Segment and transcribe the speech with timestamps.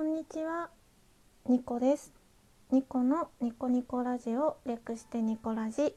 [0.00, 0.70] こんにちは、
[1.46, 2.10] ニコです。
[2.70, 5.94] ニコのニコニコラジオ略してニコラジ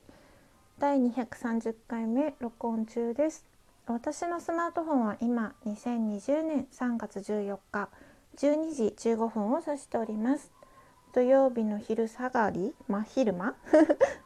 [0.77, 3.45] 第230回目録音中です。
[3.87, 7.87] 私のスマートフォンは今2020年3月14日
[8.35, 10.51] 12時15分を指しております。
[11.13, 13.55] 土曜日の昼下がり、まあ昼間？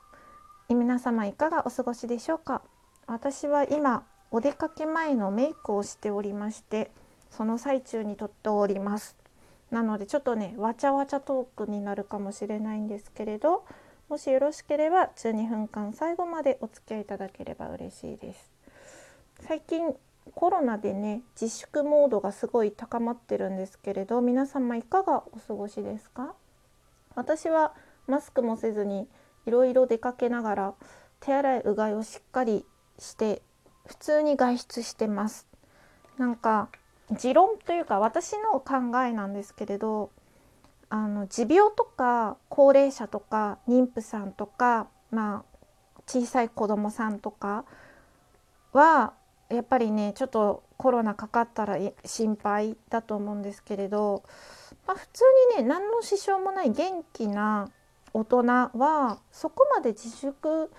[0.74, 2.64] 皆様いかがお過ごしでしょうか？
[3.06, 6.90] 私は今お出かけ前のメイクをしておりまして
[7.30, 9.16] その最中に撮っております
[9.72, 13.66] なのでちょっとねわちゃわちゃトークになるかもしれないんですけれど
[14.10, 18.50] もしよろしければ12分間最後までお付き合いいただければ嬉しいです。
[19.42, 19.94] 最近
[20.34, 26.34] コロナでね自粛モードがすごい高まってるんですけれど皆様いかがお過ごしですか？
[27.16, 27.74] 私は
[28.08, 29.08] マスクもせずに
[29.46, 30.74] いろいろ出かけながら
[31.20, 32.66] 手洗いうがいをしっかり
[33.00, 33.42] して
[33.86, 35.48] 普通に外出してます。
[36.18, 36.70] なんか
[37.12, 40.12] 持論というか私の考えなんですけれど
[40.90, 45.58] あの持病とか高齢者とか妊婦さんとかまあ
[46.06, 47.66] 小さい子供さんとか
[48.74, 49.14] は
[49.50, 54.24] やっぱりねちょっとコロナかかったら心配だと思うんですけれど、
[54.86, 55.24] まあ、普通
[55.56, 57.70] にね何の支障もない元気な
[58.14, 60.72] 大人はそこまで自粛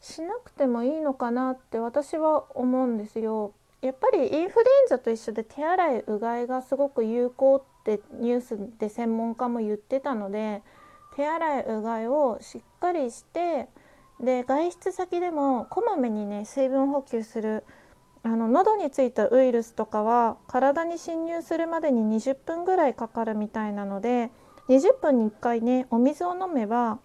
[0.00, 3.52] しなくてもいいのかなって私は思うんですよ。
[3.84, 4.48] やっぱりインフルエン
[4.88, 10.62] ザと一緒で手洗いうがいがすごく有効ってニュースで専門家も言ってたので
[11.14, 13.68] 手洗いうがいをしっかりして
[14.20, 17.64] で外出先でもこまめにね水分補給する。
[18.26, 24.30] あの喉についたウイルスとかは体に侵入するまでに20分ぐらいかかるみたいなので
[24.70, 26.98] 20分に1回ねお水を飲めば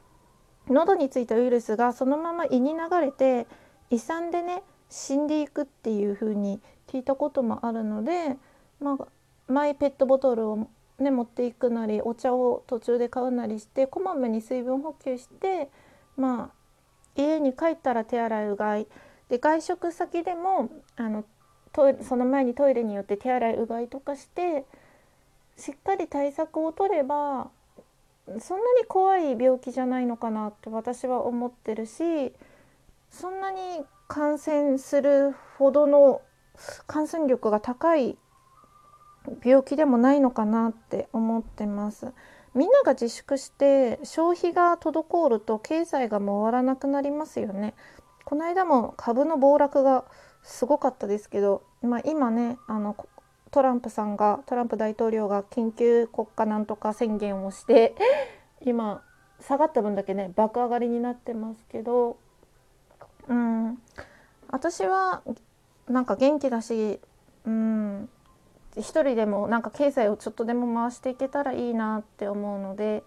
[0.69, 3.47] 喉についたウイルスがそのまま胃に流れて
[3.89, 8.37] 胃酸でね死んでいくっていう風に聞いたこともあるので、
[8.79, 9.07] まあ、
[9.47, 10.67] マイペットボトルを、
[10.99, 15.69] ね、持っていくなりお茶を途中で買うなりしてこまめに水分補給して
[16.17, 16.59] まあ
[17.15, 18.87] 家に帰ったら手洗いうがい。
[19.29, 21.23] で外食先でもあの
[21.71, 24.65] トイレその前にトイレによって手洗いうがいとかして
[25.55, 27.49] しっかり対策を取れば
[28.39, 32.33] そんなに怖い病気じゃないのかなって私は思ってるし
[33.11, 33.59] そんなに
[34.09, 36.21] 感染するほどの
[36.87, 38.17] 感染力が高い
[39.45, 42.11] 病気でもないのかなって思ってます。
[42.55, 47.75] みんなが自粛して消費が滞ると経済が回らなくなりますよね。
[48.25, 50.05] この間も株の暴落が
[50.41, 52.95] すごかったですけど、まあ、今ねあの
[53.51, 57.95] トランプさんがトランプ大統領が緊急国家なんとか宣言をして
[58.65, 59.03] 今
[59.39, 62.17] 下がった分だけね爆上がりになってますけど
[63.29, 63.81] うん。
[64.49, 65.21] 私は
[65.87, 66.99] なんか元気だし
[67.45, 68.09] うん。
[68.77, 73.03] 一人でもなんか経済をちょっとでも回していけたらいいなって思うので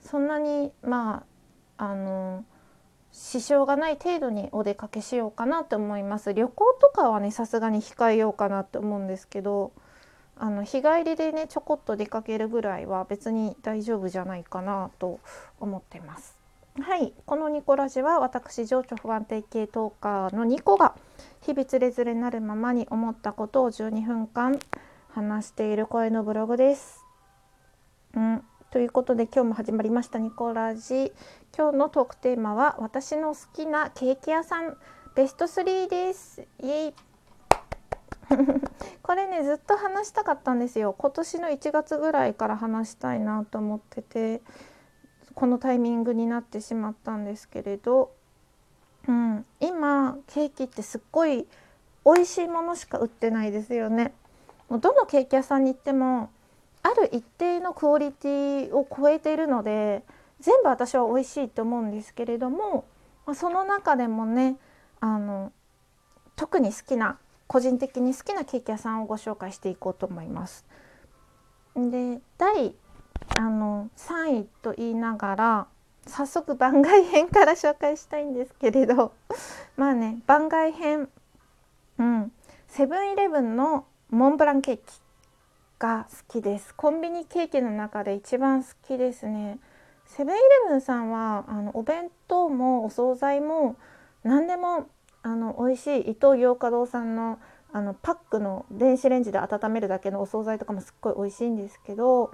[0.00, 1.24] そんなにま
[1.76, 2.44] ああの
[3.10, 6.34] 支障がない程度にお出かけしようかなと思います。
[6.34, 9.72] 旅行とかはねさすがに控えようかなって思うんですけど
[10.36, 15.20] あの日帰りでねちょこっと出かけるぐらいは別に大丈夫じゃないかなと
[15.58, 16.37] 思ってます。
[16.80, 20.94] はいこのニコラジは私情緒不安定系トーカーのニコが
[21.40, 24.60] 日々つれづれなるままに思ったことを12分間
[25.08, 27.04] 話している声のブログです。
[28.14, 31.12] うんということで今日も始まりましたニコラジ。
[31.56, 34.76] 今日のトークテーマは私の好きなケーキ屋さん
[35.16, 36.46] ベスト3です。
[36.62, 36.94] イエイ。
[39.02, 40.94] これねずっと話したかったんですよ。
[40.96, 44.42] 今年の1月ぐらいから話したいなと思ってて。
[45.38, 48.10] このタイミングになってしまったんですけれど、
[49.06, 51.46] うん、今ケーキってすっごい
[52.04, 54.12] 美味しいものしか売ってないですよね
[54.68, 56.30] もうどのケーキ屋さんに行っても
[56.82, 60.02] ある一定のクオリティを超えているので
[60.40, 62.84] 全部私は美味しいと思うんですけれども、
[63.24, 64.56] まあ、その中でもね
[64.98, 65.52] あの
[66.34, 67.16] 特に好きな
[67.46, 70.66] 個人的に好きなケーキ屋さんをご紹介していこうと思います。
[71.76, 72.74] で第
[73.36, 75.66] あの3位と言いながら
[76.06, 79.12] 早速番外編から紹介したいんですけれど
[79.76, 81.08] まあね番外編
[81.98, 82.32] うん
[82.68, 84.82] セブンイレブンのモンブランケーキ
[85.78, 86.74] が好きです。
[86.74, 89.58] コンビニケーキの中で一番好きですね。
[90.06, 93.76] セブンイレブンさんはあのお弁当もお惣菜も
[94.24, 94.86] 何でも
[95.22, 97.38] あの美味しい伊東洋華堂さんの
[97.72, 102.32] あのパックの電子レンジで温めるだけのお惣菜とかもすっごい美味しいんですけど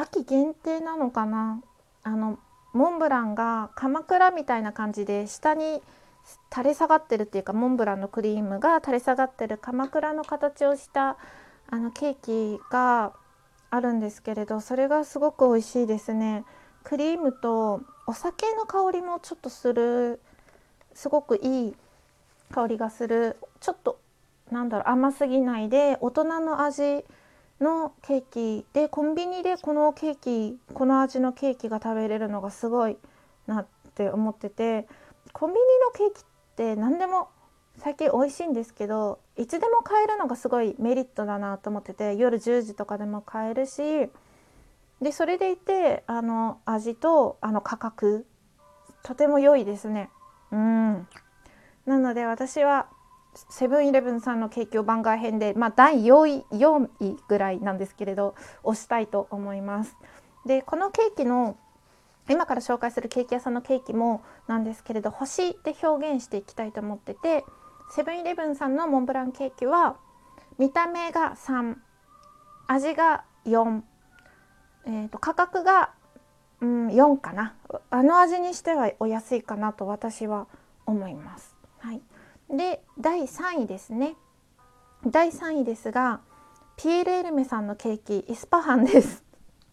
[0.00, 1.60] 秋限定なのかな？
[2.04, 2.38] あの
[2.72, 5.82] モンブランが鎌倉みたいな感じで下に
[6.54, 11.16] 垂れ下がってるっていうかモンブランのクリームが垂れ下がってる鎌倉の形をした
[11.68, 13.12] あのケーキが
[13.70, 16.44] あるんですけれどそれがすごく美味しいですね。
[16.84, 20.20] クリームとお酒の香りもちょっとする
[20.94, 21.74] すごくいい
[22.52, 23.36] 香りがする。
[23.58, 23.98] ちょっと
[24.52, 27.04] なんだろう甘すぎないで大人の味
[27.60, 28.22] のケー
[28.62, 32.96] キでコンビニでこのケーキこの味のケーキが食べれるのがすごい
[33.46, 34.86] なって思ってて
[35.32, 35.60] コンビニ
[36.04, 36.24] のケーキっ
[36.56, 37.28] て何でも
[37.78, 44.08] 最近美味しいんですけどいつでも買えるのがすごいメリットだなと思ってて夜10時とかでも買えるし
[45.00, 48.26] でそれでいてあの味とあの価格
[49.02, 50.10] とても良いですね。
[50.50, 51.08] うん
[51.86, 52.88] なので私は
[53.48, 59.96] セブンイレブンさんのケーキを番外編で、まあ、第4位 ,4 位ぐらいなんですけれど推したいと思います。
[60.46, 61.56] でこのケーキの
[62.28, 67.44] 今から紹介するケーキ屋さんのケーキもなんですけれど星で表現していきたいと思ってて
[67.90, 69.96] セブンイレブンさんのモンブランケーキは
[70.58, 71.76] 見た目が3
[72.66, 73.80] 味が4、
[74.86, 75.90] えーと、価格が、
[76.60, 77.54] うん、4かな
[77.90, 80.46] あの味にしてはお安いかなと私は
[80.84, 81.56] 思います。
[81.78, 82.02] はい、
[82.50, 84.16] で第3位ですね。
[85.06, 86.20] 第3位ですが
[86.76, 89.22] ピエール・エルメさんのケーキイスパハンです。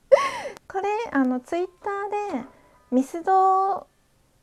[0.67, 2.45] これあのツイッターで
[2.91, 3.87] ミスド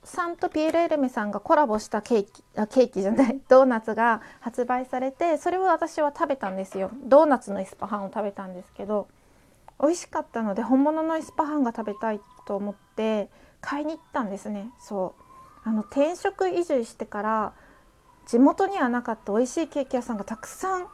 [0.05, 6.91] さんとピエール・エルメさんがコラボしたケーキあケーキじゃない ドーナツが発売されてそれを私は食べたんですよ。
[7.05, 9.09] ドーナツのイスパハンを食べたんですけど
[9.81, 13.29] 美味しかったので本物のイスパハンが食べたいと思って
[13.61, 14.71] 買いに行ったんですね。
[14.81, 15.23] そう。
[15.65, 17.53] あの転職移住してから
[18.27, 20.87] 地元にはなかった美味しいケーキ屋さんがたくさん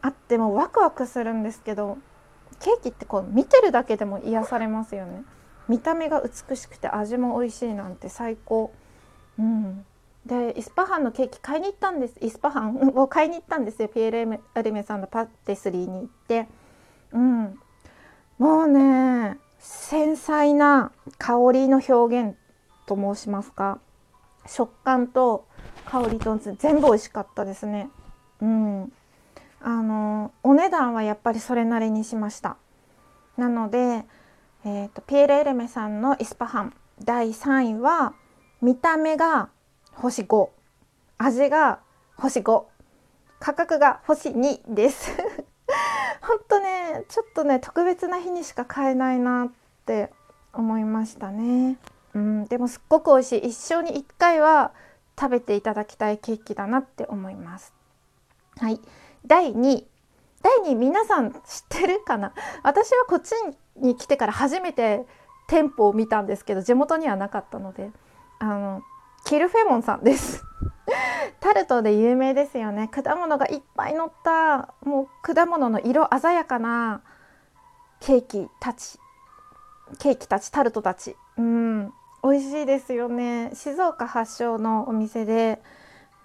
[0.00, 1.98] あってもワクワクするんですけど
[2.60, 5.24] ケーキってこう見てるだけでも癒されますよね。
[5.68, 8.72] 見た目が美しくて味も美味しいなんて最高。
[9.38, 9.84] うん。
[10.26, 12.14] でイスパハンのケーキ買いに行ったんです。
[12.20, 13.88] イスパハンを買いに行ったんですよ。
[13.88, 16.46] ピエール・エルメさんのパティスリーに行って。
[17.12, 17.58] うん。
[18.38, 22.36] もうね繊細な香りの表現
[22.86, 23.80] と申しますか。
[24.46, 25.46] 食感と
[25.86, 27.90] 香りと全部美味しかったですね。
[28.40, 28.92] うん。
[29.60, 32.56] あのお値段はやっぱりそれなりにしました。
[33.36, 34.04] なので、
[34.64, 38.14] えーと、ピエール・エルメさんのイスパハン第3位は
[38.60, 39.48] 見た目が
[39.92, 40.48] 星5
[41.18, 41.80] 味が
[42.16, 42.64] 星5
[43.38, 45.10] 価格が星2です。
[46.22, 49.48] ほんとねちょっとね特別な日にしか買えないなっ
[49.86, 50.12] て
[50.52, 51.76] 思いましたね。
[52.14, 53.48] うんでもすっごく美味しい。
[53.48, 54.72] 一生に1回は
[55.18, 57.72] 食べていただきたいケーキだなって思います。
[58.58, 58.80] はい。
[59.26, 59.86] 第2位
[60.42, 61.38] 第2位皆さん知っ
[61.68, 62.32] てるかな？
[62.62, 63.32] 私はこっち
[63.76, 65.06] に来てから初めて
[65.46, 67.90] 店舗を見たんですけど地元にはなかったので。
[68.42, 68.82] あの
[69.24, 70.44] キルフェモンさんです。
[71.38, 72.88] タルトで有名ですよね。
[72.88, 77.02] 果物がいっぱい乗ったもう果物の色鮮やかな
[78.00, 78.98] ケーキたち。
[80.00, 81.16] ケーキたちタルトたち。
[81.38, 81.94] うん。
[82.22, 83.50] 美味しいですよね。
[83.54, 85.60] 静岡発祥のお店で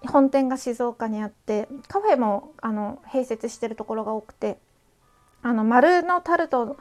[0.07, 4.59] 本店が静岡にあってカフェもあの併設してるところが多くて
[5.41, 6.77] あの丸のタルト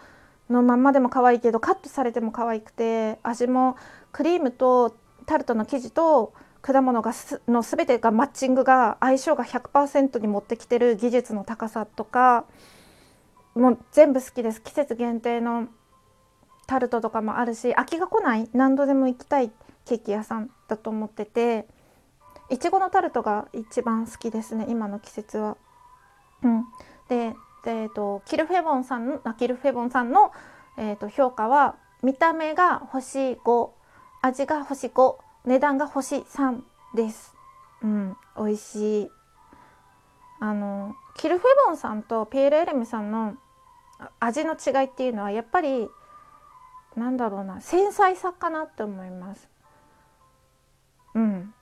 [0.51, 3.77] のまんまでも可愛いけどカットされても可愛くて味も
[4.13, 12.45] クリームとタルトの生地と果物がすの全てがマッチングが相性が100%に持ってきてる技術の高さとか
[13.55, 14.61] もう全部好きです。
[14.61, 15.69] 季節限定の
[16.67, 19.51] タルトとかもあるし飽きが来ない何度でも行きたい
[19.85, 21.67] ケーキ屋さんだと思ってて
[22.51, 25.57] いちごのタルトが一番好きですね今の季節は。
[26.43, 26.65] うん、
[27.09, 27.35] で
[27.67, 30.31] で、えーと、キルフェボンさんのキルフェボンさんの、
[30.79, 33.71] えーと、評価は見た目が星5
[34.23, 36.61] 味が星5値段が星3
[36.95, 37.35] です。
[37.83, 39.11] うん、美味しい。
[40.39, 43.35] あのキルフェボンさんとピエール・エレムさんの
[44.21, 45.89] 味の違いっていうのはやっぱり
[46.97, 49.49] なんだろうな繊細さかなって思います。
[51.15, 51.55] うん、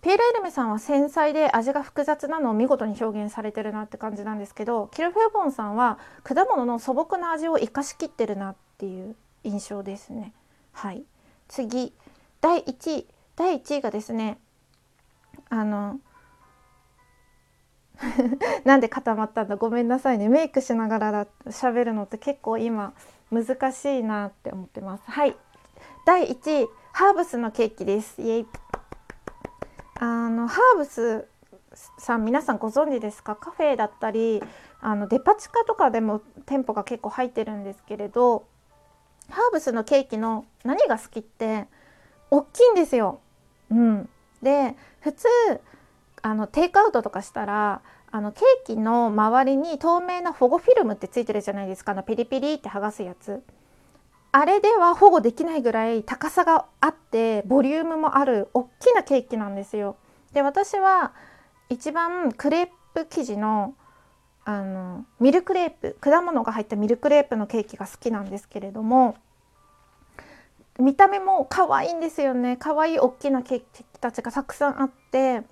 [0.00, 10.32] ピエール・エルメさんは繊細で味が複雑なのを見事に表現されてるなって感じなんですけどキルフェボンさんは果物の素朴な味を生かしきってるなっていう印象ですね。
[10.72, 11.04] はい、
[11.48, 11.92] 次
[12.40, 13.06] 第1位
[13.36, 14.38] 第1位がですね
[15.48, 16.00] あの
[18.64, 22.94] なんで固まったんだごめんなさいねメイクしながら喋るのって結構今
[23.30, 25.02] 難しいなって思ってます。
[25.06, 25.36] はい。
[26.06, 28.20] 第1位ハーブスのケーキです。
[28.22, 28.46] イエイ。
[30.00, 31.28] あのハーブス
[31.98, 33.36] さん皆さんご存知ですか？
[33.36, 34.42] カフェだったり
[34.80, 38.46] あのデパ地下とかでも店舗が結構入ってるんですけれど
[39.28, 41.66] ハーブスのケーキの何が好きって
[42.30, 43.20] 大きいんですよ。
[43.70, 44.08] うん、
[44.42, 45.26] で普通
[46.22, 51.92] あのテイクアウトとかしたらあのケーキの周りに透明な保護フィルムってついてるじゃないですか。
[51.92, 53.42] あのピリピリって剥がすやつ。
[54.32, 59.96] あれでは保護できないぐらい高さがあってボリュームもある大きなケーキなんですよ。
[60.32, 61.12] で私は
[61.70, 63.74] 一番クレープ生地の
[64.44, 69.16] あのミルクレープ果物が入ったミルクレープのケーキが好きなんですけれども
[70.78, 72.56] 見た目も可愛いんですよね。
[72.56, 75.42] 可愛い大きなケーキたちがたくさんあって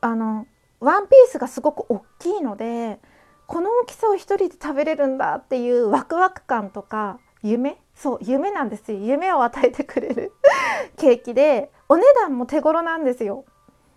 [0.00, 0.46] あの
[0.82, 2.98] ワンピースがすごく大きいので
[3.46, 7.76] この大きさを一人で食べれるんだっていうワクワク感とか夢？
[7.94, 10.32] そう夢なんですよ夢を与えてくれる
[10.96, 13.44] ケーキでお値段も手頃なんですよ。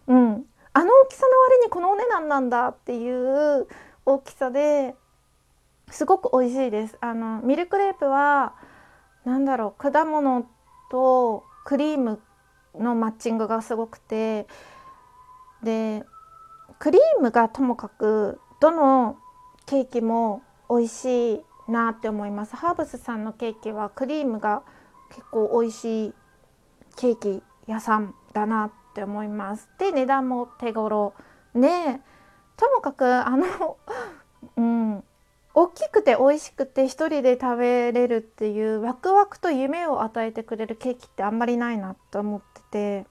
[0.08, 3.68] うん、あの大きさの割にこのお値段なんだっていう
[4.06, 4.96] 大きさで
[5.90, 6.98] すごく美味しいです。
[7.02, 8.54] あのミルクレープは
[9.24, 10.46] なんだろう果物
[10.92, 12.22] とクリーム
[12.76, 14.48] のマッチングがすごくて
[15.64, 16.04] で
[16.80, 19.18] クリームがともかくどの
[19.66, 22.56] ケーキも美味しいなって思います。
[22.56, 24.64] ハーブスさんのケーキはクリームが
[25.10, 26.14] 結構美味しい
[26.96, 29.70] ケーキ屋さんだなって思います。
[29.78, 31.14] で値段も手頃。
[31.54, 32.02] ね
[32.58, 33.78] ともかくあの
[34.58, 35.04] うん
[35.54, 42.62] 大きくて美味しくて一人で食べれるっていうワクワクと夢を与えてくれるケーキってあんまりないなと思って
[43.04, 43.08] て。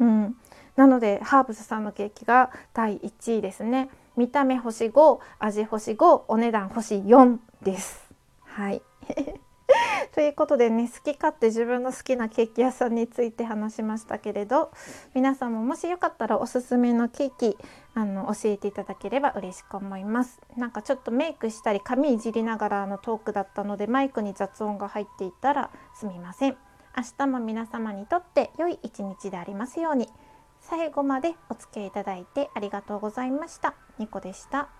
[0.00, 0.36] うん。
[0.80, 3.90] なのでハーブスさんのケーキが第1位ですね。
[4.16, 8.08] 見た目星5味星5お値段星4です。
[8.44, 8.80] はい。
[10.14, 14.72] ということでね好き勝手自分の好きなケーキ屋さんについて話しましたけれど
[15.12, 17.58] 皆さんももしよかったらおすすめのケーキ
[17.92, 20.40] あの教えていただければ嬉しく思います。
[20.56, 26.56] なんかちょっとメイクしたり髪いじりながらのトークだったのでマイクに雑音が入っていたらすみません。
[26.96, 30.08] 明日も皆様にとって良い一日でありますように。
[30.60, 33.74] 最後までお付き合いいただいてありがとうございました。
[33.98, 34.79] ニコでした。